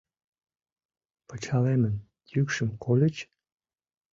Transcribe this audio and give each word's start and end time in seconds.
—Пычалемын 1.27 1.95
йӱкшым 2.33 2.69
кольыч? 2.83 3.15